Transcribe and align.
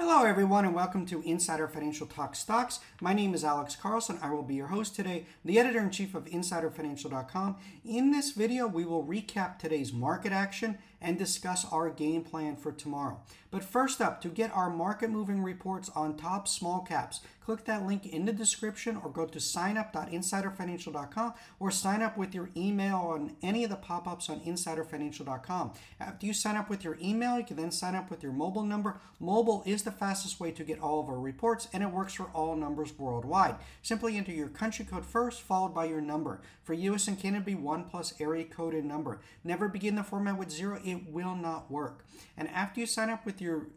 Hello, 0.00 0.22
everyone, 0.22 0.64
and 0.64 0.76
welcome 0.76 1.04
to 1.06 1.22
Insider 1.22 1.66
Financial 1.66 2.06
Talk 2.06 2.36
Stocks. 2.36 2.78
My 3.00 3.12
name 3.12 3.34
is 3.34 3.42
Alex 3.42 3.74
Carlson. 3.74 4.16
I 4.22 4.30
will 4.30 4.44
be 4.44 4.54
your 4.54 4.68
host 4.68 4.94
today, 4.94 5.26
the 5.44 5.58
editor 5.58 5.80
in 5.80 5.90
chief 5.90 6.14
of 6.14 6.26
InsiderFinancial.com. 6.26 7.56
In 7.84 8.12
this 8.12 8.30
video, 8.30 8.68
we 8.68 8.84
will 8.84 9.04
recap 9.04 9.58
today's 9.58 9.92
market 9.92 10.30
action 10.30 10.78
and 11.00 11.18
discuss 11.18 11.64
our 11.70 11.90
game 11.90 12.22
plan 12.22 12.56
for 12.56 12.72
tomorrow. 12.72 13.20
But 13.50 13.64
first 13.64 14.00
up, 14.00 14.20
to 14.22 14.28
get 14.28 14.54
our 14.54 14.68
market 14.68 15.10
moving 15.10 15.42
reports 15.42 15.90
on 15.94 16.16
top 16.16 16.46
small 16.46 16.80
caps, 16.80 17.20
click 17.40 17.64
that 17.64 17.86
link 17.86 18.04
in 18.04 18.26
the 18.26 18.32
description 18.32 19.00
or 19.02 19.10
go 19.10 19.24
to 19.24 19.38
signup.insiderfinancial.com 19.38 21.32
or 21.58 21.70
sign 21.70 22.02
up 22.02 22.18
with 22.18 22.34
your 22.34 22.50
email 22.54 22.96
on 22.96 23.34
any 23.40 23.64
of 23.64 23.70
the 23.70 23.76
pop 23.76 24.06
ups 24.06 24.28
on 24.28 24.40
insiderfinancial.com. 24.40 25.72
After 25.98 26.26
you 26.26 26.34
sign 26.34 26.56
up 26.56 26.68
with 26.68 26.84
your 26.84 26.98
email, 27.00 27.38
you 27.38 27.44
can 27.44 27.56
then 27.56 27.70
sign 27.70 27.94
up 27.94 28.10
with 28.10 28.22
your 28.22 28.32
mobile 28.32 28.64
number. 28.64 29.00
Mobile 29.18 29.62
is 29.64 29.82
the 29.82 29.92
fastest 29.92 30.38
way 30.40 30.50
to 30.50 30.62
get 30.62 30.78
all 30.80 31.00
of 31.00 31.08
our 31.08 31.18
reports 31.18 31.68
and 31.72 31.82
it 31.82 31.90
works 31.90 32.12
for 32.12 32.26
all 32.34 32.54
numbers 32.54 32.98
worldwide. 32.98 33.54
Simply 33.80 34.18
enter 34.18 34.32
your 34.32 34.48
country 34.48 34.84
code 34.84 35.06
first, 35.06 35.40
followed 35.40 35.74
by 35.74 35.86
your 35.86 36.02
number. 36.02 36.42
For 36.64 36.74
US 36.74 37.08
and 37.08 37.18
Canada, 37.18 37.46
be 37.46 37.54
1 37.54 37.84
plus 37.84 38.12
area 38.20 38.44
code 38.44 38.74
and 38.74 38.86
number. 38.86 39.20
Never 39.42 39.68
begin 39.68 39.94
the 39.94 40.02
format 40.02 40.38
with 40.38 40.50
0 40.50 40.82
it 40.90 41.10
will 41.10 41.34
not 41.34 41.70
work. 41.70 42.04
And 42.36 42.48
after 42.48 42.80
you 42.80 42.86
sign 42.86 43.10
up 43.10 43.24
with 43.24 43.40
your 43.40 43.68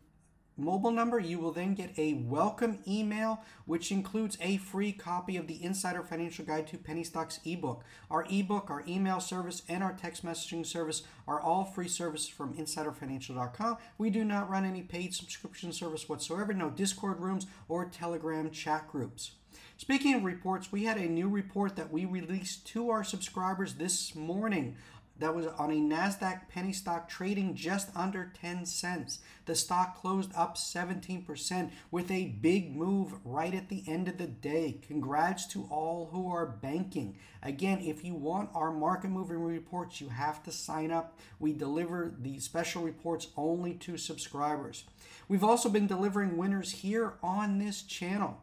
mobile 0.57 0.91
number, 0.91 1.19
you 1.19 1.39
will 1.39 1.51
then 1.51 1.73
get 1.73 1.97
a 1.97 2.13
welcome 2.13 2.79
email, 2.87 3.41
which 3.65 3.91
includes 3.91 4.37
a 4.41 4.57
free 4.57 4.91
copy 4.91 5.37
of 5.37 5.47
the 5.47 5.63
Insider 5.63 6.03
Financial 6.03 6.45
Guide 6.45 6.67
to 6.67 6.77
Penny 6.77 7.03
Stocks 7.03 7.39
ebook. 7.45 7.83
Our 8.09 8.25
ebook, 8.29 8.69
our 8.69 8.83
email 8.87 9.19
service, 9.19 9.63
and 9.67 9.83
our 9.83 9.93
text 9.93 10.25
messaging 10.25 10.65
service 10.65 11.03
are 11.27 11.41
all 11.41 11.65
free 11.65 11.87
services 11.87 12.29
from 12.29 12.53
InsiderFinancial.com. 12.53 13.77
We 13.97 14.09
do 14.09 14.23
not 14.23 14.49
run 14.49 14.65
any 14.65 14.83
paid 14.83 15.13
subscription 15.13 15.71
service 15.71 16.07
whatsoever, 16.07 16.53
no 16.53 16.69
Discord 16.69 17.19
rooms 17.19 17.47
or 17.67 17.85
Telegram 17.85 18.51
chat 18.51 18.87
groups. 18.87 19.31
Speaking 19.77 20.13
of 20.13 20.23
reports, 20.23 20.71
we 20.71 20.83
had 20.83 20.97
a 20.97 21.09
new 21.09 21.27
report 21.27 21.75
that 21.75 21.91
we 21.91 22.05
released 22.05 22.67
to 22.67 22.91
our 22.91 23.03
subscribers 23.03 23.73
this 23.73 24.13
morning 24.13 24.75
that 25.21 25.35
was 25.35 25.45
on 25.45 25.71
a 25.71 25.75
NASDAQ 25.75 26.49
penny 26.49 26.73
stock 26.73 27.07
trading 27.07 27.55
just 27.55 27.89
under 27.95 28.31
10 28.41 28.65
cents. 28.65 29.19
The 29.45 29.55
stock 29.55 30.01
closed 30.01 30.31
up 30.35 30.57
17% 30.57 31.71
with 31.91 32.09
a 32.09 32.35
big 32.41 32.75
move 32.75 33.13
right 33.23 33.53
at 33.53 33.69
the 33.69 33.83
end 33.87 34.07
of 34.07 34.17
the 34.17 34.27
day. 34.27 34.79
Congrats 34.85 35.45
to 35.47 35.67
all 35.69 36.09
who 36.11 36.31
are 36.31 36.45
banking. 36.45 37.17
Again, 37.43 37.79
if 37.81 38.03
you 38.03 38.15
want 38.15 38.49
our 38.55 38.71
market 38.71 39.09
moving 39.09 39.43
reports, 39.43 40.01
you 40.01 40.09
have 40.09 40.41
to 40.43 40.51
sign 40.51 40.91
up. 40.91 41.17
We 41.39 41.53
deliver 41.53 42.13
the 42.19 42.39
special 42.39 42.81
reports 42.81 43.27
only 43.37 43.75
to 43.75 43.97
subscribers. 43.97 44.85
We've 45.27 45.43
also 45.43 45.69
been 45.69 45.87
delivering 45.87 46.35
winners 46.35 46.71
here 46.71 47.13
on 47.21 47.59
this 47.59 47.83
channel. 47.83 48.41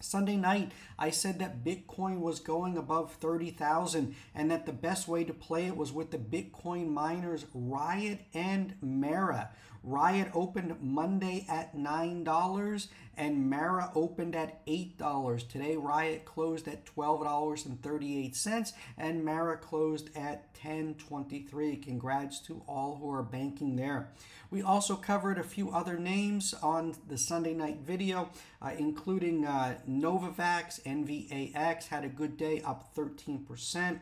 Sunday 0.00 0.36
night, 0.36 0.72
I 0.98 1.10
said 1.10 1.38
that 1.38 1.64
Bitcoin 1.64 2.20
was 2.20 2.40
going 2.40 2.76
above 2.76 3.14
30,000 3.14 4.14
and 4.34 4.50
that 4.50 4.66
the 4.66 4.72
best 4.72 5.08
way 5.08 5.24
to 5.24 5.32
play 5.32 5.66
it 5.66 5.76
was 5.76 5.92
with 5.92 6.10
the 6.10 6.18
Bitcoin 6.18 6.88
miners 6.88 7.46
Riot 7.54 8.20
and 8.34 8.74
Mara. 8.80 9.50
Riot 9.86 10.32
opened 10.34 10.74
Monday 10.82 11.46
at 11.48 11.76
$9 11.76 12.88
and 13.16 13.48
Mara 13.48 13.92
opened 13.94 14.34
at 14.34 14.66
$8. 14.66 15.48
Today, 15.48 15.76
Riot 15.76 16.24
closed 16.24 16.66
at 16.66 16.84
$12.38 16.84 18.72
and 18.98 19.24
Mara 19.24 19.56
closed 19.56 20.10
at 20.16 20.52
10.23. 20.54 21.80
Congrats 21.80 22.40
to 22.40 22.62
all 22.66 22.96
who 22.96 23.08
are 23.12 23.22
banking 23.22 23.76
there. 23.76 24.10
We 24.50 24.60
also 24.60 24.96
covered 24.96 25.38
a 25.38 25.44
few 25.44 25.70
other 25.70 25.96
names 25.96 26.52
on 26.64 26.96
the 27.06 27.16
Sunday 27.16 27.54
night 27.54 27.78
video, 27.78 28.30
uh, 28.60 28.72
including 28.76 29.46
uh, 29.46 29.78
Novavax, 29.88 30.82
NVAX 30.82 31.86
had 31.86 32.04
a 32.04 32.08
good 32.08 32.36
day, 32.36 32.60
up 32.62 32.92
13%. 32.96 34.00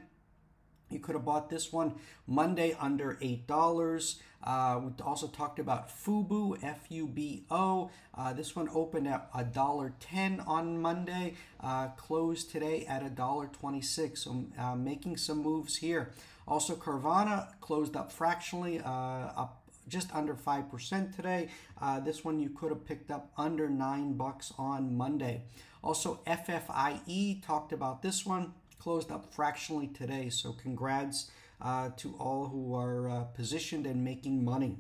You 0.91 1.01
could 1.01 1.15
have 1.15 1.25
bought 1.25 1.51
this 1.51 1.72
one 1.72 1.95
Monday 2.27 2.77
under 2.78 3.15
$8. 3.16 4.16
Uh, 4.44 4.81
we 4.84 4.93
also 5.03 5.27
talked 5.27 5.59
about 5.59 5.88
Fubo, 5.88 6.62
F 6.62 6.87
U 6.91 7.06
B 7.06 7.44
O. 7.50 7.91
Uh, 8.15 8.32
this 8.32 8.55
one 8.55 8.69
opened 8.72 9.09
at 9.09 9.32
$1.10 9.32 10.47
on 10.47 10.81
Monday, 10.81 11.34
uh, 11.60 11.88
closed 11.88 12.50
today 12.50 12.84
at 12.87 13.03
$1.26. 13.16 14.19
So 14.19 14.44
uh, 14.59 14.77
making 14.77 15.16
some 15.16 15.38
moves 15.43 15.77
here. 15.77 16.12
Also, 16.47 16.77
Carvana 16.77 17.49
closed 17.60 17.97
up 17.97 18.12
fractionally, 18.12 18.81
uh, 18.81 18.88
up 18.88 19.62
just 19.88 20.15
under 20.15 20.34
5% 20.34 21.15
today. 21.16 21.49
Uh, 21.81 22.00
this 22.00 22.25
one 22.25 22.38
you 22.38 22.50
could 22.50 22.71
have 22.71 22.84
picked 22.87 23.10
up 23.10 23.33
under 23.37 23.69
9 23.69 24.12
bucks 24.15 24.53
on 24.59 24.94
Monday. 24.97 25.43
Also, 25.83 26.21
FFIE 26.27 27.44
talked 27.44 27.72
about 27.72 28.03
this 28.03 28.25
one 28.25 28.53
closed 28.78 29.10
up 29.10 29.33
fractionally 29.33 29.87
today. 29.88 30.28
So 30.28 30.53
congrats 30.53 31.31
to 31.97 32.15
all 32.19 32.48
who 32.48 32.75
are 32.75 33.09
uh, 33.09 33.25
positioned 33.25 33.87
and 33.87 34.04
making 34.04 34.44
money. 34.44 34.78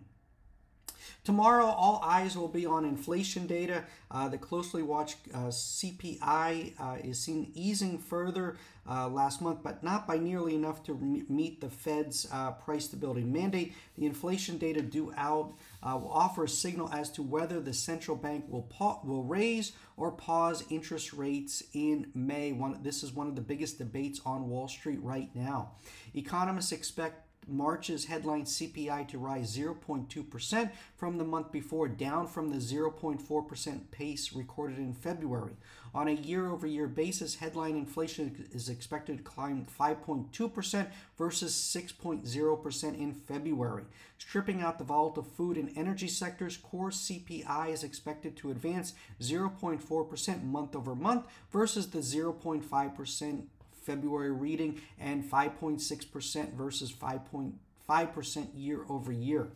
Tomorrow, 1.24 1.66
all 1.66 2.00
eyes 2.04 2.36
will 2.36 2.48
be 2.48 2.66
on 2.66 2.84
inflation 2.84 3.46
data. 3.46 3.84
Uh, 4.10 4.28
the 4.28 4.38
closely 4.38 4.82
watched 4.82 5.18
uh, 5.32 5.48
CPI 5.48 6.74
uh, 6.78 6.96
is 7.02 7.18
seen 7.18 7.50
easing 7.54 7.98
further 7.98 8.56
uh, 8.88 9.08
last 9.08 9.40
month, 9.40 9.60
but 9.62 9.82
not 9.82 10.06
by 10.06 10.18
nearly 10.18 10.54
enough 10.54 10.82
to 10.84 10.94
meet 10.94 11.60
the 11.60 11.70
Fed's 11.70 12.28
uh, 12.32 12.52
price 12.52 12.84
stability 12.84 13.24
mandate. 13.24 13.74
The 13.96 14.06
inflation 14.06 14.58
data 14.58 14.82
due 14.82 15.12
out 15.16 15.54
uh, 15.82 15.96
will 15.96 16.12
offer 16.12 16.44
a 16.44 16.48
signal 16.48 16.90
as 16.92 17.10
to 17.12 17.22
whether 17.22 17.60
the 17.60 17.72
central 17.72 18.16
bank 18.16 18.44
will 18.48 18.62
pa- 18.62 19.00
will 19.04 19.24
raise 19.24 19.72
or 19.96 20.10
pause 20.12 20.64
interest 20.70 21.12
rates 21.12 21.62
in 21.72 22.10
May. 22.14 22.52
One, 22.52 22.78
this 22.82 23.02
is 23.02 23.12
one 23.12 23.26
of 23.26 23.36
the 23.36 23.42
biggest 23.42 23.78
debates 23.78 24.20
on 24.26 24.48
Wall 24.48 24.68
Street 24.68 24.98
right 25.02 25.30
now. 25.34 25.72
Economists 26.14 26.72
expect 26.72 27.22
March's 27.48 28.06
headline 28.06 28.44
CPI 28.44 29.08
to 29.08 29.18
rise 29.18 29.56
0.2% 29.56 30.70
from 30.96 31.18
the 31.18 31.24
month 31.24 31.52
before, 31.52 31.88
down 31.88 32.26
from 32.26 32.50
the 32.50 32.56
0.4% 32.56 33.90
pace 33.90 34.32
recorded 34.32 34.78
in 34.78 34.92
February. 34.92 35.56
On 35.94 36.08
a 36.08 36.12
year 36.12 36.50
over 36.50 36.66
year 36.66 36.88
basis, 36.88 37.36
headline 37.36 37.76
inflation 37.76 38.48
is 38.52 38.68
expected 38.68 39.18
to 39.18 39.22
climb 39.22 39.64
5.2% 39.78 40.88
versus 41.16 41.54
6.0% 41.54 42.98
in 42.98 43.14
February. 43.14 43.84
Stripping 44.18 44.60
out 44.60 44.78
the 44.78 44.84
volatile 44.84 45.22
food 45.22 45.56
and 45.56 45.70
energy 45.76 46.08
sectors, 46.08 46.56
core 46.56 46.90
CPI 46.90 47.72
is 47.72 47.84
expected 47.84 48.36
to 48.36 48.50
advance 48.50 48.94
0.4% 49.20 50.42
month 50.42 50.74
over 50.74 50.96
month 50.96 51.26
versus 51.52 51.90
the 51.90 52.00
0.5% 52.00 53.44
February 53.84 54.32
reading 54.32 54.80
and 54.98 55.24
5.6% 55.24 56.54
versus 56.54 56.92
5.5% 56.92 58.46
year 58.54 58.84
over 58.88 59.12
year. 59.12 59.48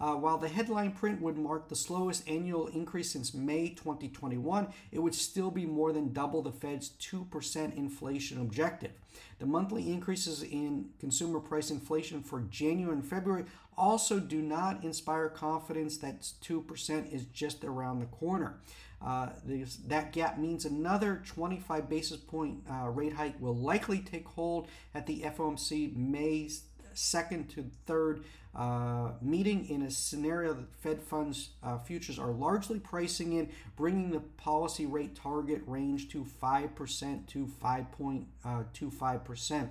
Uh, 0.00 0.14
while 0.14 0.38
the 0.38 0.48
headline 0.48 0.92
print 0.92 1.20
would 1.20 1.36
mark 1.36 1.68
the 1.68 1.76
slowest 1.76 2.26
annual 2.26 2.68
increase 2.68 3.10
since 3.10 3.34
May 3.34 3.68
2021, 3.68 4.68
it 4.92 4.98
would 4.98 5.14
still 5.14 5.50
be 5.50 5.66
more 5.66 5.92
than 5.92 6.14
double 6.14 6.40
the 6.40 6.52
Fed's 6.52 6.92
2% 7.00 7.76
inflation 7.76 8.40
objective. 8.40 8.92
The 9.38 9.46
monthly 9.46 9.92
increases 9.92 10.42
in 10.42 10.88
consumer 10.98 11.38
price 11.38 11.70
inflation 11.70 12.22
for 12.22 12.40
January 12.40 12.94
and 12.94 13.06
February 13.06 13.44
also 13.76 14.20
do 14.20 14.40
not 14.40 14.82
inspire 14.84 15.28
confidence 15.28 15.98
that 15.98 16.22
2% 16.22 17.12
is 17.12 17.26
just 17.26 17.62
around 17.64 18.00
the 18.00 18.06
corner. 18.06 18.58
Uh, 19.04 19.30
this, 19.44 19.76
that 19.86 20.12
gap 20.12 20.38
means 20.38 20.64
another 20.64 21.22
25 21.26 21.88
basis 21.88 22.18
point 22.18 22.62
uh, 22.70 22.88
rate 22.88 23.14
hike 23.14 23.40
will 23.40 23.56
likely 23.56 23.98
take 23.98 24.28
hold 24.28 24.68
at 24.94 25.06
the 25.06 25.20
FOMC 25.20 25.96
May 25.96 26.50
2nd 26.94 27.48
to 27.54 27.64
3rd 27.86 28.22
uh, 28.54 29.12
meeting 29.22 29.66
in 29.68 29.82
a 29.82 29.90
scenario 29.90 30.52
that 30.52 30.74
Fed 30.80 31.02
funds 31.02 31.50
uh, 31.62 31.78
futures 31.78 32.18
are 32.18 32.32
largely 32.32 32.80
pricing 32.80 33.34
in, 33.34 33.48
bringing 33.76 34.10
the 34.10 34.20
policy 34.20 34.86
rate 34.86 35.14
target 35.14 35.62
range 35.66 36.08
to 36.10 36.26
5% 36.42 37.26
to 37.28 37.46
5.25%. 37.46 39.68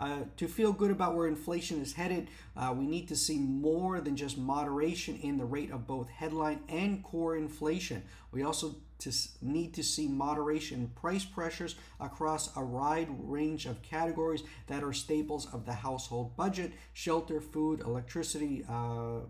Uh, 0.00 0.20
to 0.36 0.46
feel 0.46 0.72
good 0.72 0.92
about 0.92 1.16
where 1.16 1.26
inflation 1.26 1.80
is 1.80 1.94
headed, 1.94 2.28
uh, 2.56 2.72
we 2.76 2.86
need 2.86 3.08
to 3.08 3.16
see 3.16 3.38
more 3.38 4.00
than 4.00 4.14
just 4.14 4.38
moderation 4.38 5.18
in 5.22 5.36
the 5.36 5.44
rate 5.44 5.72
of 5.72 5.86
both 5.86 6.08
headline 6.08 6.60
and 6.68 7.02
core 7.02 7.36
inflation. 7.36 8.02
We 8.30 8.42
also 8.42 8.76
to 9.00 9.12
need 9.40 9.74
to 9.74 9.82
see 9.82 10.08
moderation 10.08 10.80
in 10.80 10.88
price 10.88 11.24
pressures 11.24 11.76
across 12.00 12.56
a 12.56 12.64
wide 12.64 13.08
range 13.10 13.66
of 13.66 13.80
categories 13.82 14.42
that 14.66 14.82
are 14.82 14.92
staples 14.92 15.46
of 15.52 15.64
the 15.66 15.72
household 15.72 16.36
budget 16.36 16.72
shelter, 16.94 17.40
food, 17.40 17.80
electricity, 17.80 18.64
uh, 18.68 19.20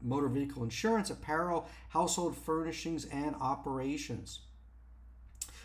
motor 0.00 0.28
vehicle 0.28 0.62
insurance, 0.62 1.10
apparel, 1.10 1.68
household 1.88 2.36
furnishings, 2.36 3.04
and 3.06 3.34
operations. 3.40 4.40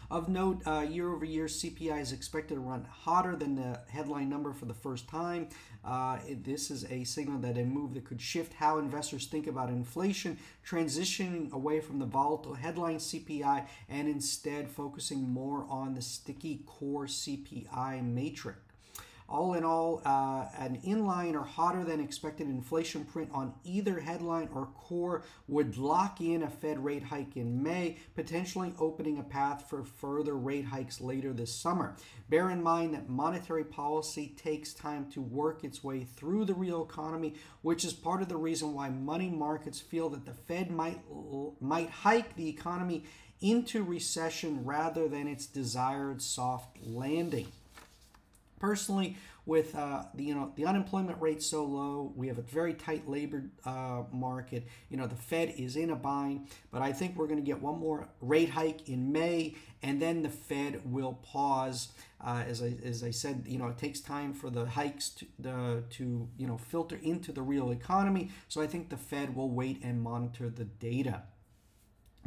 Of 0.10 0.30
note, 0.30 0.62
uh, 0.66 0.86
year 0.90 1.12
over 1.14 1.26
year, 1.26 1.48
CPI 1.48 2.00
is 2.00 2.14
expected 2.14 2.56
to 2.56 2.62
run 2.62 2.86
hotter 2.90 3.36
than 3.36 3.56
the 3.56 3.82
headline 3.90 4.30
number 4.30 4.54
for 4.54 4.64
the 4.64 4.74
first 4.74 5.10
time. 5.10 5.50
Uh, 5.84 6.20
this 6.46 6.72
is 6.72 6.86
a 6.90 7.04
signal 7.04 7.40
that 7.40 7.58
a 7.58 7.66
move 7.66 7.94
that 7.94 8.06
could 8.06 8.22
shift 8.22 8.54
how 8.54 8.78
investors 8.78 9.28
think 9.28 9.48
about 9.48 9.68
inflation, 9.68 10.38
transitioning 10.66 11.52
away 11.52 11.82
from 11.82 12.00
the 12.00 12.06
volatile 12.06 12.54
headline 12.54 13.00
CPI 13.00 13.66
and 13.90 14.08
instead 14.08 14.70
focusing 14.70 15.30
more 15.30 15.66
on 15.70 15.94
the 15.94 16.02
sticky 16.02 16.62
core 16.66 17.06
CPI 17.06 18.02
matrix. 18.02 18.67
All 19.30 19.56
in 19.56 19.66
all, 19.66 20.02
uh, 20.06 20.46
an 20.58 20.80
inline 20.86 21.34
or 21.34 21.44
hotter 21.44 21.84
than 21.84 22.00
expected 22.00 22.48
inflation 22.48 23.04
print 23.04 23.30
on 23.34 23.54
either 23.66 24.00
headline 24.00 24.48
or 24.54 24.68
core 24.68 25.24
would 25.50 25.76
lock 25.78 26.22
in 26.22 26.44
a 26.44 26.50
Fed 26.50 26.84
rate 26.84 27.04
hike 27.04 27.36
in 27.36 27.62
May, 27.62 27.98
potentially 28.16 28.74
opening 28.80 29.18
a 29.20 29.24
path 29.24 29.70
for 29.70 29.84
further 29.84 30.36
rate 30.36 30.66
hikes 30.66 31.02
later 31.02 31.34
this 31.34 31.54
summer. 31.54 31.98
Bear 32.30 32.50
in 32.50 32.64
mind 32.64 32.94
that 32.94 33.10
monetary 33.10 33.66
policy 33.66 34.34
takes 34.38 34.74
time 34.74 35.12
to 35.12 35.22
work 35.22 35.66
its 35.66 35.84
way 35.84 36.06
through 36.06 36.46
the 36.46 36.54
real 36.54 36.84
economy, 36.84 37.34
which 37.64 37.84
is 37.84 37.92
part 37.94 38.22
of 38.22 38.30
the 38.30 38.38
reason 38.38 38.74
why 38.74 38.90
money 38.90 39.30
markets 39.30 39.82
feel 39.82 40.08
that 40.10 40.26
the 40.26 40.34
Fed 40.34 40.72
might 40.72 41.02
might 41.60 41.90
hike 41.90 42.36
the 42.36 42.48
economy 42.48 43.04
into 43.42 43.84
recession 43.84 44.64
rather 44.66 45.08
than 45.08 45.28
its 45.28 45.46
desired 45.46 46.22
soft 46.22 46.78
landing. 46.84 47.48
Personally, 48.60 49.18
with 49.46 49.76
uh, 49.76 50.04
the 50.14 50.26
you 50.26 50.36
know 50.36 50.52
the 50.56 50.66
unemployment 50.66 51.22
rate 51.22 51.42
so 51.42 51.64
low, 51.64 52.12
we 52.16 52.28
have 52.28 52.38
a 52.38 52.42
very 52.42 52.74
tight 52.74 53.08
labor 53.08 53.46
uh, 53.66 54.04
market. 54.12 54.68
You 54.90 54.98
know 54.98 55.08
the 55.08 55.16
Fed 55.16 55.54
is 55.58 55.76
in 55.76 55.90
a 55.90 55.96
bind, 55.96 56.48
but 56.72 56.82
I 56.82 56.92
think 56.92 57.16
we're 57.16 57.28
going 57.28 57.40
to 57.40 57.46
get 57.46 57.62
one 57.62 57.80
more 57.80 58.10
rate 58.20 58.50
hike 58.50 58.90
in 58.90 59.12
May, 59.12 59.56
and 59.82 60.02
then 60.02 60.22
the 60.22 60.30
Fed 60.30 60.82
will 60.84 61.14
pause. 61.24 61.90
Uh, 62.20 62.44
as 62.48 62.62
I 62.62 62.74
as 62.84 63.04
I 63.04 63.12
said, 63.12 63.46
you 63.48 63.58
know 63.58 63.68
it 63.68 63.78
takes 63.78 64.00
time 64.02 64.34
for 64.34 64.50
the 64.50 64.66
hikes 64.66 65.10
to 65.12 65.26
the 65.40 65.84
to 65.92 66.28
you 66.38 66.48
know 66.48 66.58
filter 66.58 67.00
into 67.02 67.32
the 67.32 67.42
real 67.42 67.72
economy. 67.72 68.32
So 68.48 68.62
I 68.62 68.68
think 68.68 68.90
the 68.90 68.98
Fed 68.98 69.36
will 69.36 69.50
wait 69.50 69.82
and 69.84 70.02
monitor 70.02 70.50
the 70.50 70.66
data. 70.66 71.24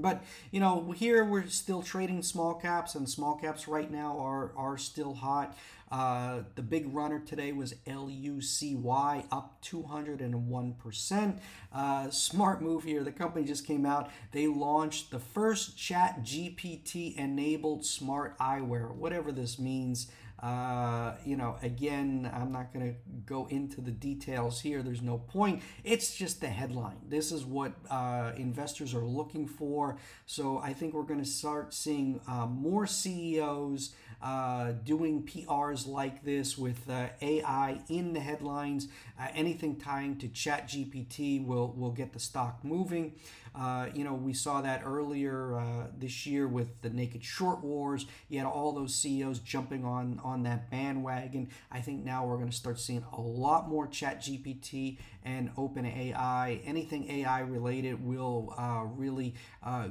But 0.01 0.23
you 0.51 0.61
know, 0.61 0.93
here 0.93 1.25
we're 1.25 1.47
still 1.47 1.83
trading 1.83 2.23
small 2.23 2.55
caps, 2.55 2.95
and 2.95 3.09
small 3.09 3.37
caps 3.37 3.69
right 3.69 3.91
now 3.91 4.19
are 4.19 4.53
are 4.57 4.79
still 4.79 5.15
hot. 5.15 5.57
Uh, 5.91 6.43
the 6.55 6.63
big 6.63 6.95
runner 6.95 7.19
today 7.19 7.51
was 7.51 7.75
LUCY 7.85 9.25
up 9.33 9.61
201%. 9.63 11.39
Uh, 11.73 12.11
smart 12.11 12.63
move 12.63 12.85
here. 12.85 13.03
The 13.03 13.11
company 13.11 13.45
just 13.45 13.67
came 13.67 13.85
out. 13.85 14.09
They 14.31 14.47
launched 14.47 15.11
the 15.11 15.19
first 15.19 15.77
Chat 15.77 16.23
GPT 16.23 17.17
enabled 17.17 17.85
smart 17.85 18.39
eyewear, 18.39 18.95
whatever 18.95 19.33
this 19.33 19.59
means. 19.59 20.07
Uh, 20.43 21.17
you 21.25 21.37
know, 21.37 21.57
again, 21.63 22.31
I'm 22.33 22.51
not 22.51 22.73
going 22.73 22.95
to 22.95 22.99
go 23.27 23.47
into 23.51 23.81
the 23.81 23.91
details 23.91 24.61
here. 24.61 24.83
There's 24.83 25.03
no 25.03 25.19
point. 25.19 25.63
It's 25.85 26.15
just 26.15 26.41
the 26.41 26.49
headline. 26.49 26.97
This 27.07 27.31
is 27.31 27.45
what 27.45 27.73
uh, 27.91 28.33
investors 28.37 28.95
are 28.95 29.05
looking 29.05 29.47
for. 29.47 29.99
So 30.25 30.59
I 30.59 30.73
think 30.73 30.95
we're 30.95 31.03
going 31.03 31.23
to 31.23 31.29
start 31.29 31.75
seeing 31.75 32.21
uh, 32.27 32.47
more 32.47 32.87
CEOs 32.87 33.95
uh, 34.23 34.73
doing 34.85 35.23
PRs 35.23 35.87
like 35.87 36.25
this 36.25 36.57
with 36.59 36.89
uh, 36.89 37.09
AI 37.21 37.81
in 37.89 38.13
the 38.13 38.21
headlines. 38.21 38.89
Uh, 39.19 39.29
anything 39.35 39.77
tying 39.77 40.17
to 40.19 40.29
Chat 40.29 40.69
GPT 40.69 41.45
will, 41.45 41.75
will 41.77 41.91
get 41.91 42.13
the 42.13 42.21
stock 42.21 42.65
moving. 42.65 43.15
Uh, 43.53 43.89
you 43.93 44.05
know, 44.05 44.15
we 44.15 44.33
saw 44.33 44.61
that 44.61 44.83
earlier 44.85 45.59
uh, 45.59 45.87
this 45.99 46.25
year 46.25 46.47
with 46.47 46.81
the 46.83 46.91
Naked 46.91 47.25
Short 47.25 47.65
Wars. 47.65 48.07
You 48.29 48.39
had 48.39 48.47
all 48.47 48.73
those 48.73 48.95
CEOs 48.95 49.41
jumping 49.41 49.85
on 49.85 50.21
on 50.23 50.45
that 50.45 50.71
bandwagon. 50.71 51.49
I 51.71 51.81
think 51.81 52.05
now 52.05 52.25
we're 52.27 52.37
going 52.37 52.49
to 52.51 52.57
start 52.57 52.79
seeing 52.79 53.05
a 53.13 53.21
lot 53.21 53.69
more 53.69 53.89
Chat 53.89 54.23
GPT 54.23 54.99
and 55.25 55.51
Open 55.57 55.85
AI. 55.85 56.61
Anything 56.65 57.11
AI 57.11 57.41
related 57.41 58.05
will 58.05 58.55
really 58.97 59.35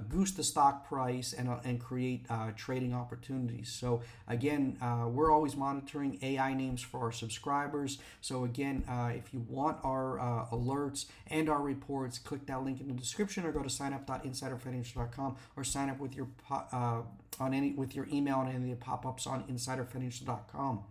goose 0.08 0.32
the 0.32 0.44
stock 0.44 0.88
price 0.88 1.34
and, 1.34 1.50
uh, 1.50 1.60
and 1.64 1.80
create 1.80 2.26
uh, 2.30 2.52
trading 2.56 2.94
opportunities. 2.94 3.70
So 3.70 4.02
again, 4.28 4.78
we're 5.14 5.32
always 5.32 5.56
monitoring 5.56 6.20
AI 6.22 6.54
names 6.54 6.82
for 6.82 7.00
our 7.00 7.12
subscribers. 7.12 8.00
So 8.22 8.44
again, 8.44 8.84
if 9.16 9.34
you 9.34 9.46
want 9.50 9.78
our 9.84 10.48
alerts 10.52 11.06
and 11.28 11.50
our 11.50 11.62
reports, 11.62 12.18
click 12.20 12.46
that 12.48 12.64
link 12.64 12.82
in 12.82 12.88
the 12.88 12.94
description 12.94 13.46
or 13.46 13.52
go 13.52 13.62
to 13.62 13.70
signup.insiderfinancial.com 13.70 15.36
or 15.56 15.64
sign 15.64 15.90
up 15.90 16.00
with 16.00 16.16
your 16.16 16.28
uh, 16.50 17.02
on 17.40 17.54
any 17.54 17.72
with 17.72 17.96
your 17.96 18.08
email 18.12 18.38
on 18.38 18.48
any 18.48 18.72
of 18.72 18.80
the 18.80 18.86
pop-ups 18.86 19.26
on 19.26 19.44
insiderfinancial.com. 19.44 20.84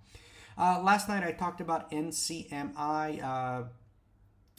Uh, 0.56 0.80
last 0.82 1.08
night 1.08 1.22
I 1.22 1.32
talked 1.32 1.60
about 1.60 1.90
NCMI. 1.90 3.68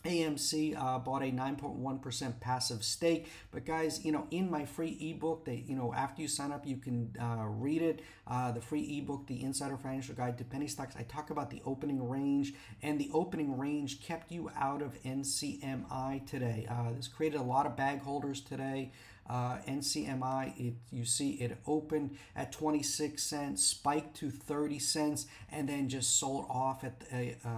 AMC 0.06 0.76
uh, 0.78 1.00
bought 1.00 1.22
a 1.22 1.32
9.1% 1.32 2.40
passive 2.40 2.84
stake. 2.84 3.28
But 3.52 3.66
guys, 3.66 4.04
you 4.06 4.12
know, 4.12 4.28
in 4.32 4.50
my 4.50 4.66
free 4.66 4.98
ebook, 5.00 5.46
that 5.46 5.68
you 5.68 5.76
know, 5.76 5.94
after 5.94 6.22
you 6.22 6.28
sign 6.28 6.52
up, 6.52 6.66
you 6.66 6.78
can 6.78 7.16
uh, 7.20 7.46
read 7.48 7.82
it. 7.82 8.02
Uh, 8.28 8.52
the 8.52 8.62
free 8.62 9.00
ebook, 9.00 9.28
The 9.28 9.44
Insider 9.44 9.78
Financial 9.78 10.16
Guide 10.16 10.38
to 10.38 10.44
Penny 10.44 10.68
Stocks. 10.68 10.96
I 10.98 11.04
talk 11.04 11.30
about 11.30 11.50
the 11.50 11.62
opening 11.66 12.08
range, 12.08 12.54
and 12.82 13.00
the 13.00 13.10
opening 13.14 13.58
range 13.58 14.02
kept 14.02 14.32
you 14.32 14.52
out 14.56 14.82
of 14.82 15.02
NCMI 15.04 16.26
today. 16.28 16.68
Uh, 16.70 16.92
this 16.96 17.08
created 17.08 17.40
a 17.40 17.44
lot 17.44 17.66
of 17.66 17.76
bag 17.76 18.02
holders 18.02 18.42
today 18.42 18.92
uh, 19.30 19.58
NCMI, 19.68 20.60
it, 20.60 20.74
you 20.92 21.06
see 21.06 21.32
it 21.32 21.58
opened 21.68 22.18
at 22.36 22.52
26 22.52 23.22
cents, 23.22 23.64
spiked 23.64 24.16
to 24.18 24.30
30 24.30 24.80
cents, 24.80 25.28
and 25.52 25.70
then 25.70 25.88
just 25.88 26.18
sold 26.20 26.46
off 26.50 26.84
at 26.84 27.04
uh, 27.14 27.50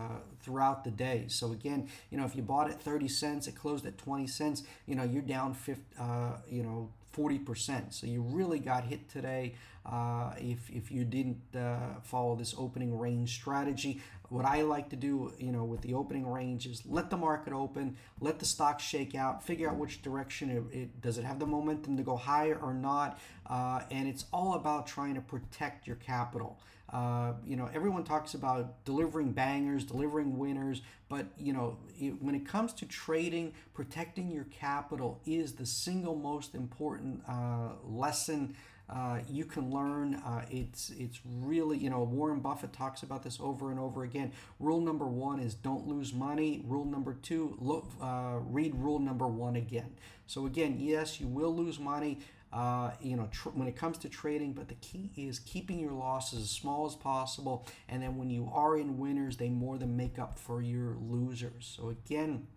throughout 0.42 0.84
the 0.84 0.92
day. 0.92 1.26
So 1.28 1.52
again, 1.52 1.88
you 2.10 2.18
know, 2.18 2.26
if 2.26 2.36
you 2.36 2.42
bought 2.42 2.70
at 2.70 2.82
30 2.82 3.08
cents, 3.08 3.48
it 3.48 3.56
closed 3.56 3.86
at 3.86 3.98
20 3.98 4.28
cents. 4.28 4.64
You 4.86 4.96
know, 4.96 5.04
you're 5.04 5.22
down 5.22 5.54
50, 5.54 5.82
uh, 6.00 6.32
you 6.50 6.64
know, 6.64 6.90
40%. 7.16 7.94
So 7.94 8.08
you 8.08 8.22
really 8.22 8.60
got 8.60 8.84
hit 8.84 9.10
today 9.10 9.56
uh, 9.86 10.32
if, 10.38 10.70
if 10.70 10.92
you 10.92 11.04
didn't 11.04 11.42
uh, 11.56 12.00
follow 12.04 12.36
this 12.36 12.56
opening 12.58 12.98
range 12.98 13.34
strategy. 13.34 14.02
What 14.32 14.46
I 14.46 14.62
like 14.62 14.90
to 14.92 14.96
do, 14.96 15.34
you 15.40 15.52
know, 15.52 15.66
with 15.66 15.82
the 15.82 15.94
opening 15.94 16.26
range 16.26 16.66
is 16.66 16.84
let 16.86 17.10
the 17.10 17.18
market 17.18 17.52
open, 17.52 17.98
let 18.22 18.40
the 18.40 18.46
stock 18.46 18.80
shake 18.80 19.14
out, 19.14 19.44
figure 19.44 19.70
out 19.70 19.76
which 19.76 20.02
direction 20.02 20.50
it, 20.50 20.64
it 20.74 21.02
does 21.02 21.18
it 21.18 21.26
have 21.26 21.38
the 21.38 21.46
momentum 21.46 21.98
to 21.98 22.04
go 22.04 22.16
higher 22.16 22.58
or 22.58 22.74
not, 22.74 23.20
uh, 23.48 23.82
and 23.92 24.08
it's 24.08 24.24
all 24.32 24.54
about 24.54 24.88
trying 24.88 25.16
to 25.16 25.22
protect 25.22 25.86
your 25.86 25.98
capital. 25.98 26.62
Uh, 26.94 27.34
you 27.46 27.58
know, 27.58 27.70
everyone 27.74 28.06
talks 28.06 28.34
about 28.34 28.86
delivering 28.86 29.34
bangers, 29.34 29.84
delivering 29.84 30.38
winners, 30.38 30.82
but 31.10 31.26
you 31.38 31.52
know, 31.52 31.78
it, 32.00 32.22
when 32.22 32.34
it 32.34 32.46
comes 32.46 32.72
to 32.72 32.86
trading, 32.86 33.54
protecting 33.74 34.32
your 34.32 34.46
capital 34.46 35.20
is 35.26 35.54
the 35.54 35.66
single 35.66 36.16
most 36.16 36.56
important 36.56 37.22
uh, 37.28 37.72
lesson. 37.84 38.56
Uh, 38.92 39.20
you 39.30 39.46
can 39.46 39.72
learn. 39.72 40.16
Uh, 40.16 40.44
it's 40.50 40.92
it's 40.98 41.22
really 41.26 41.78
you 41.78 41.90
know 41.90 42.04
Warren 42.04 42.40
Buffett 42.40 42.74
talks 42.74 43.04
about 43.04 43.24
this 43.24 43.40
over 43.40 43.72
and 43.72 43.80
over 43.80 44.04
again. 44.04 44.32
Rule 44.60 44.82
number 44.82 45.08
one 45.08 45.40
is 45.40 45.56
don't 45.56 45.88
lose 45.88 46.14
money. 46.14 46.62
Rule 46.66 46.86
number 46.86 47.14
two, 47.14 47.56
look, 47.60 47.90
uh, 48.02 48.40
read 48.42 48.76
rule 48.76 49.00
number 49.00 49.28
one 49.28 49.56
again. 49.56 49.96
So 50.28 50.46
again, 50.46 50.78
yes, 50.80 51.20
you 51.20 51.28
will 51.28 51.56
lose 51.56 51.80
money 51.80 52.20
uh, 52.54 52.92
you 53.02 53.16
know, 53.16 53.28
tr- 53.32 53.50
when 53.50 53.68
it 53.68 53.76
comes 53.76 53.98
to 54.00 54.10
trading. 54.10 54.54
But 54.54 54.68
the 54.68 54.76
key 54.76 55.12
is 55.16 55.40
keeping 55.40 55.80
your 55.80 55.94
losses 55.94 56.42
as 56.42 56.50
small 56.50 56.86
as 56.86 56.96
possible. 56.96 57.66
And 57.88 58.02
then 58.04 58.18
when 58.18 58.30
you 58.30 58.50
are 58.54 58.78
in 58.78 58.98
winners, 58.98 59.38
they 59.38 59.50
more 59.50 59.78
than 59.78 59.96
make 59.96 60.20
up 60.20 60.38
for 60.38 60.62
your 60.62 60.96
losers. 61.00 61.74
So 61.78 61.90
again, 61.90 62.48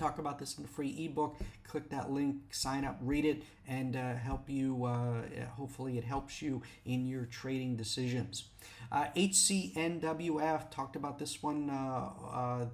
talk 0.00 0.18
about 0.18 0.38
this 0.38 0.56
in 0.56 0.62
the 0.62 0.68
free 0.68 1.04
ebook. 1.04 1.36
Click 1.64 1.90
that 1.90 2.10
link, 2.10 2.36
sign 2.50 2.84
up, 2.84 2.98
read 3.02 3.24
it, 3.24 3.42
and 3.68 3.94
uh, 3.94 4.14
help 4.14 4.48
you. 4.48 4.84
Uh, 4.84 5.22
hopefully, 5.56 5.98
it 5.98 6.04
helps 6.04 6.40
you 6.40 6.62
in 6.84 7.06
your 7.06 7.26
trading 7.26 7.76
decisions. 7.76 8.44
Uh, 8.90 9.06
HCNWF 9.14 10.70
talked 10.70 10.96
about 10.96 11.18
this 11.18 11.42
one 11.42 11.70
uh, 11.70 12.10
uh, 12.32 12.66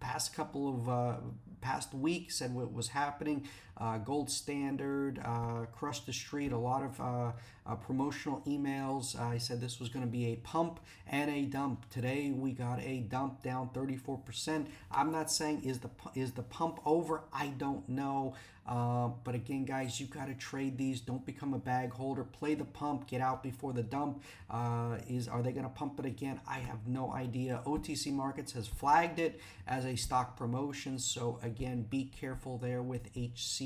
past 0.00 0.34
couple 0.34 0.68
of 0.68 0.88
uh, 0.88 1.16
past 1.60 1.92
week 1.92 2.30
said 2.30 2.54
what 2.54 2.72
was 2.72 2.88
happening. 2.88 3.46
Uh, 3.78 3.98
Gold 3.98 4.28
Standard, 4.30 5.20
uh, 5.24 5.66
Crush 5.72 6.00
the 6.00 6.12
Street, 6.12 6.52
a 6.52 6.58
lot 6.58 6.82
of 6.82 7.00
uh, 7.00 7.32
uh 7.66 7.74
promotional 7.76 8.42
emails. 8.46 9.18
I 9.18 9.38
said 9.38 9.60
this 9.60 9.78
was 9.78 9.88
going 9.88 10.04
to 10.04 10.10
be 10.10 10.26
a 10.32 10.36
pump 10.36 10.80
and 11.06 11.30
a 11.30 11.42
dump. 11.42 11.88
Today 11.90 12.32
we 12.34 12.52
got 12.52 12.80
a 12.80 13.00
dump 13.00 13.42
down 13.42 13.70
34%. 13.74 14.66
I'm 14.90 15.12
not 15.12 15.30
saying 15.30 15.62
is 15.64 15.78
the 15.78 15.90
is 16.14 16.32
the 16.32 16.42
pump 16.42 16.80
over. 16.84 17.22
I 17.32 17.48
don't 17.48 17.88
know. 17.88 18.34
Uh, 18.68 19.08
but 19.24 19.34
again, 19.34 19.64
guys, 19.64 19.98
you 19.98 20.06
got 20.06 20.26
to 20.26 20.34
trade 20.34 20.76
these. 20.76 21.00
Don't 21.00 21.24
become 21.24 21.54
a 21.54 21.58
bag 21.58 21.90
holder. 21.90 22.22
Play 22.22 22.54
the 22.54 22.66
pump. 22.66 23.08
Get 23.08 23.22
out 23.22 23.42
before 23.42 23.72
the 23.72 23.82
dump. 23.82 24.22
Uh, 24.50 24.98
is 25.08 25.26
are 25.26 25.42
they 25.42 25.52
going 25.52 25.64
to 25.64 25.70
pump 25.70 25.98
it 25.98 26.04
again? 26.04 26.38
I 26.46 26.58
have 26.58 26.86
no 26.86 27.12
idea. 27.12 27.62
OTC 27.64 28.12
Markets 28.12 28.52
has 28.52 28.66
flagged 28.66 29.18
it 29.18 29.40
as 29.66 29.86
a 29.86 29.96
stock 29.96 30.36
promotion. 30.36 30.98
So 30.98 31.38
again, 31.42 31.86
be 31.88 32.04
careful 32.04 32.58
there 32.58 32.82
with 32.82 33.08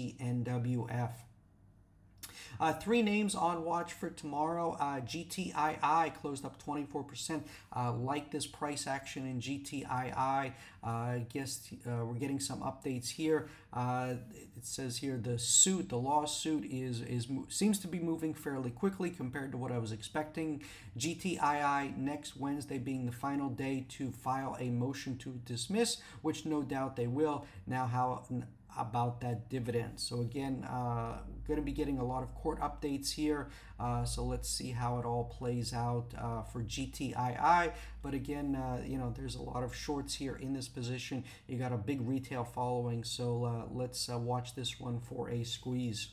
HCNWF. 0.02 1.12
Uh, 2.60 2.72
three 2.72 3.02
names 3.02 3.34
on 3.34 3.64
watch 3.64 3.92
for 3.92 4.10
tomorrow. 4.10 4.76
Uh, 4.78 5.00
GTII 5.00 6.14
closed 6.14 6.44
up 6.44 6.62
24%. 6.62 7.42
Uh, 7.74 7.92
like 7.92 8.30
this 8.30 8.46
price 8.46 8.86
action 8.86 9.26
in 9.26 9.40
GTII. 9.40 10.52
Uh, 10.84 10.86
I 10.86 11.26
guess 11.32 11.68
uh, 11.86 12.04
we're 12.04 12.14
getting 12.14 12.40
some 12.40 12.60
updates 12.60 13.08
here. 13.08 13.48
Uh, 13.72 14.14
it 14.34 14.64
says 14.64 14.98
here 14.98 15.16
the 15.16 15.38
suit, 15.38 15.88
the 15.88 15.96
lawsuit 15.96 16.64
is 16.70 17.00
is 17.00 17.26
seems 17.48 17.78
to 17.80 17.88
be 17.88 17.98
moving 17.98 18.34
fairly 18.34 18.70
quickly 18.70 19.10
compared 19.10 19.50
to 19.52 19.58
what 19.58 19.72
I 19.72 19.78
was 19.78 19.92
expecting. 19.92 20.62
GTII 20.98 21.96
next 21.96 22.36
Wednesday 22.36 22.78
being 22.78 23.06
the 23.06 23.12
final 23.12 23.48
day 23.48 23.86
to 23.90 24.10
file 24.10 24.56
a 24.60 24.68
motion 24.68 25.16
to 25.18 25.40
dismiss, 25.46 26.02
which 26.20 26.44
no 26.44 26.62
doubt 26.62 26.96
they 26.96 27.06
will. 27.06 27.46
Now, 27.66 27.86
how 27.86 28.24
about 28.78 29.20
that 29.20 29.48
dividend. 29.48 30.00
So 30.00 30.20
again, 30.20 30.64
uh, 30.64 31.18
going 31.46 31.58
to 31.58 31.64
be 31.64 31.72
getting 31.72 31.98
a 31.98 32.04
lot 32.04 32.22
of 32.22 32.34
court 32.34 32.60
updates 32.60 33.12
here. 33.12 33.48
Uh, 33.78 34.04
so 34.04 34.24
let's 34.24 34.48
see 34.48 34.70
how 34.70 34.98
it 34.98 35.04
all 35.04 35.24
plays 35.24 35.72
out 35.72 36.12
uh, 36.18 36.42
for 36.42 36.62
GTII. 36.62 37.72
But 38.02 38.14
again, 38.14 38.56
uh, 38.56 38.82
you 38.84 38.98
know, 38.98 39.12
there's 39.16 39.34
a 39.34 39.42
lot 39.42 39.62
of 39.62 39.74
shorts 39.74 40.14
here 40.14 40.36
in 40.36 40.52
this 40.52 40.68
position. 40.68 41.24
You 41.46 41.58
got 41.58 41.72
a 41.72 41.76
big 41.76 42.06
retail 42.06 42.44
following. 42.44 43.04
So 43.04 43.44
uh, 43.44 43.72
let's 43.72 44.08
uh, 44.08 44.18
watch 44.18 44.54
this 44.54 44.80
one 44.80 45.00
for 45.00 45.30
a 45.30 45.44
squeeze. 45.44 46.08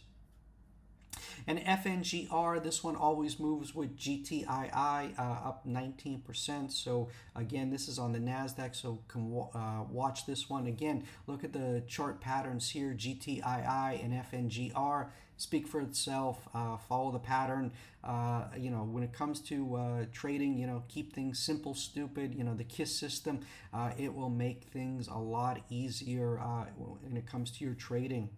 And 1.48 1.60
FNGR, 1.60 2.64
this 2.64 2.84
one 2.84 2.96
always 2.96 3.40
moves 3.40 3.76
with 3.76 3.98
GTII 3.98 5.20
uh, 5.20 5.22
up 5.22 5.68
19%. 5.68 6.72
So 6.72 7.10
again, 7.36 7.70
this 7.70 7.88
is 7.88 8.00
on 8.00 8.12
the 8.12 8.20
NASDAQ, 8.20 8.76
so 8.76 9.00
can 9.08 9.46
uh, 9.54 9.84
watch 9.90 10.26
this 10.26 10.50
one. 10.50 10.68
Again, 10.68 11.04
look 11.28 11.44
at 11.44 11.54
the 11.54 11.84
chart 11.88 12.22
patterns 12.22 12.70
here, 12.70 12.94
GTII 12.98 14.04
and 14.04 14.14
FNGR 14.14 15.08
speak 15.40 15.68
for 15.68 15.80
itself. 15.80 16.48
Uh, 16.54 16.78
follow 16.78 17.12
the 17.12 17.20
pattern. 17.20 17.72
Uh, 18.04 18.44
you 18.58 18.70
know, 18.70 18.84
when 18.84 19.04
it 19.04 19.14
comes 19.14 19.40
to 19.40 19.76
uh, 19.76 20.06
trading, 20.12 20.58
you 20.58 20.68
know, 20.68 20.84
keep 20.88 21.14
things 21.14 21.40
simple, 21.40 21.74
stupid. 21.74 22.36
You 22.36 22.44
know, 22.44 22.54
the 22.54 22.64
KISS 22.64 22.94
system, 22.96 23.40
uh, 23.74 23.92
it 23.98 24.14
will 24.14 24.30
make 24.30 24.66
things 24.66 25.08
a 25.08 25.18
lot 25.18 25.62
easier 25.70 26.40
uh, 26.40 26.66
when 27.02 27.18
it 27.18 27.26
comes 27.26 27.52
to 27.52 27.66
your 27.66 27.74
trading. 27.74 28.30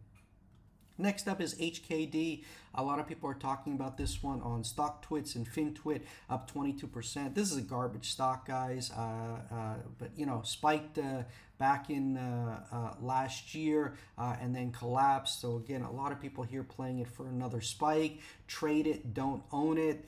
Next 1.02 1.28
up 1.28 1.42
is 1.42 1.56
HKD. 1.56 2.44
A 2.76 2.84
lot 2.84 3.00
of 3.00 3.08
people 3.08 3.28
are 3.28 3.34
talking 3.34 3.74
about 3.74 3.98
this 3.98 4.22
one 4.22 4.40
on 4.42 4.64
StockTwits 4.64 5.36
and 5.36 5.50
FinTwit, 5.50 6.02
up 6.30 6.50
22%. 6.50 7.34
This 7.34 7.52
is 7.52 7.58
a 7.58 7.62
garbage 7.62 8.12
stock, 8.12 8.48
guys. 8.48 8.92
Uh, 8.92 9.40
uh, 9.52 9.74
but 9.98 10.12
you 10.16 10.28
know, 10.28 10.42
spiked 10.46 11.00
uh, 11.00 11.24
back 11.58 11.90
in 11.90 12.18
uh, 12.18 12.64
uh, 12.72 12.94
last 13.02 13.56
year 13.56 13.96
uh, 14.18 14.36
and 14.40 14.56
then 14.56 14.72
collapsed. 14.72 15.42
So 15.42 15.58
again, 15.58 15.82
a 15.82 15.92
lot 15.92 16.12
of 16.12 16.22
people 16.22 16.44
here 16.44 16.64
playing 16.64 17.00
it 17.00 17.08
for 17.08 17.28
another 17.28 17.62
spike. 17.62 18.20
Trade 18.48 18.86
it, 18.86 19.14
don't 19.16 19.44
own 19.52 19.80
it. 19.80 20.06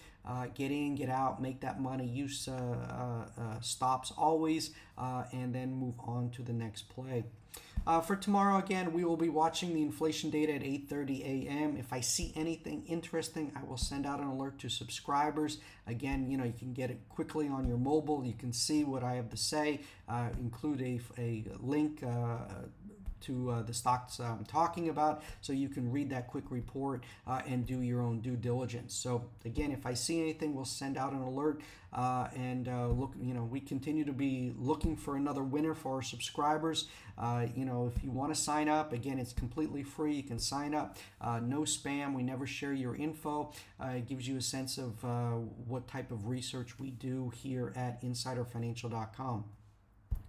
get 0.53 0.71
in, 0.71 0.93
get 0.93 1.09
out, 1.09 1.41
make 1.41 1.59
that 1.61 1.81
money. 1.81 2.05
Use 2.05 2.47
stops 3.61 4.13
always, 4.15 4.71
and 4.97 5.53
then 5.55 5.73
move 5.73 5.95
on 6.05 6.29
to 6.31 6.43
the 6.43 6.53
next 6.53 6.87
play. 6.89 7.23
Uh, 7.85 7.99
for 7.99 8.15
tomorrow, 8.15 8.57
again, 8.57 8.93
we 8.93 9.03
will 9.03 9.17
be 9.17 9.27
watching 9.27 9.73
the 9.73 9.81
inflation 9.81 10.29
data 10.29 10.53
at 10.53 10.61
8:30 10.61 11.21
a.m. 11.21 11.75
If 11.77 11.91
I 11.91 11.99
see 11.99 12.31
anything 12.35 12.83
interesting, 12.87 13.51
I 13.55 13.63
will 13.63 13.77
send 13.77 14.05
out 14.05 14.19
an 14.19 14.27
alert 14.27 14.59
to 14.59 14.69
subscribers. 14.69 15.57
Again, 15.85 16.31
you 16.31 16.37
know, 16.37 16.45
you 16.45 16.53
can 16.57 16.71
get 16.71 16.89
it 16.89 16.99
quickly 17.09 17.49
on 17.49 17.67
your 17.67 17.77
mobile. 17.77 18.23
You 18.25 18.33
can 18.33 18.53
see 18.53 18.85
what 18.85 19.03
I 19.03 19.15
have 19.15 19.29
to 19.31 19.37
say. 19.37 19.81
Uh, 20.07 20.29
include 20.39 20.81
a, 20.81 21.01
a 21.17 21.45
link 21.59 22.03
uh, 22.03 22.37
to 23.23 23.51
uh, 23.51 23.61
the 23.63 23.73
stocks 23.73 24.19
I'm 24.19 24.45
talking 24.45 24.89
about 24.89 25.23
so 25.41 25.53
you 25.53 25.69
can 25.69 25.91
read 25.91 26.09
that 26.11 26.27
quick 26.27 26.45
report 26.49 27.03
uh, 27.27 27.41
and 27.47 27.65
do 27.65 27.81
your 27.81 28.01
own 28.01 28.19
due 28.21 28.35
diligence. 28.35 28.93
So 28.93 29.25
again, 29.45 29.71
if 29.71 29.85
I 29.85 29.93
see 29.93 30.19
anything, 30.19 30.55
we'll 30.55 30.65
send 30.65 30.97
out 30.97 31.13
an 31.13 31.21
alert 31.21 31.61
uh, 31.93 32.27
and 32.35 32.67
uh, 32.67 32.87
look, 32.87 33.13
you 33.21 33.33
know, 33.33 33.43
we 33.43 33.59
continue 33.59 34.03
to 34.03 34.13
be 34.13 34.53
looking 34.57 34.95
for 34.95 35.15
another 35.15 35.43
winner 35.43 35.73
for 35.73 35.95
our 35.95 36.01
subscribers. 36.01 36.87
Uh, 37.17 37.45
you 37.55 37.65
know, 37.65 37.91
if 37.95 38.03
you 38.03 38.09
want 38.09 38.33
to 38.33 38.39
sign 38.39 38.67
up, 38.67 38.93
again, 38.93 39.19
it's 39.19 39.33
completely 39.33 39.83
free. 39.83 40.15
You 40.15 40.23
can 40.23 40.39
sign 40.39 40.73
up. 40.73 40.97
Uh, 41.21 41.39
no 41.39 41.61
spam. 41.61 42.15
We 42.15 42.23
never 42.23 42.47
share 42.47 42.73
your 42.73 42.95
info. 42.95 43.51
it 43.81 44.07
gives 44.07 44.27
you 44.27 44.37
a 44.37 44.41
sense 44.41 44.77
of 44.77 45.03
what 45.67 45.87
type 45.87 46.11
of 46.11 46.27
research 46.27 46.79
we 46.79 46.89
do 46.89 47.31
here 47.35 47.73
at 47.75 48.01
insiderfinancial.com. 48.01 49.45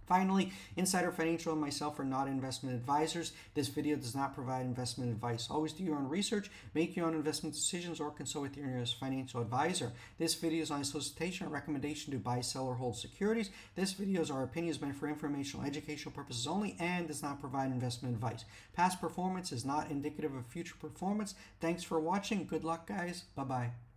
Finally, 0.06 0.52
Insider 0.76 1.10
Financial 1.10 1.52
and 1.52 1.60
myself 1.60 1.98
are 1.98 2.04
not 2.04 2.28
investment 2.28 2.76
advisors. 2.76 3.32
This 3.54 3.68
video 3.68 3.96
does 3.96 4.14
not 4.14 4.34
provide 4.34 4.66
investment 4.66 5.10
advice. 5.10 5.48
Always 5.50 5.72
do 5.72 5.82
your 5.82 5.96
own 5.96 6.08
research, 6.08 6.50
make 6.74 6.94
your 6.96 7.06
own 7.06 7.14
investment 7.14 7.54
decisions, 7.54 8.00
or 8.00 8.10
consult 8.10 8.42
with 8.42 8.56
your 8.56 8.66
nearest 8.66 8.98
financial 8.98 9.40
advisor. 9.40 9.92
This 10.18 10.34
video 10.34 10.62
is 10.62 10.70
on 10.70 10.84
solicitation 10.84 11.46
or 11.46 11.50
recommendation 11.50 12.12
to 12.12 12.18
buy, 12.18 12.40
sell, 12.40 12.66
or 12.66 12.74
hold 12.74 12.96
securities. 12.96 13.50
This 13.74 13.92
video 13.92 14.20
is 14.20 14.30
our 14.30 14.42
opinions 14.42 14.80
meant 14.80 14.96
for 14.96 15.08
informational, 15.08 15.66
educational 15.66 16.12
purposes 16.12 16.46
only 16.46 16.76
and 16.78 17.08
does 17.08 17.22
not 17.22 17.40
provide 17.40 17.70
investment 17.70 18.14
advice. 18.14 18.44
Past 18.74 19.00
performance 19.00 19.52
is 19.52 19.64
not 19.64 19.90
indicative 19.90 20.34
of 20.34 20.46
future 20.46 20.74
performance. 20.80 21.34
Thanks 21.60 21.82
for 21.82 21.98
watching. 21.98 22.46
Good 22.46 22.64
luck, 22.64 22.86
guys. 22.86 23.24
Bye 23.34 23.44
bye. 23.44 23.70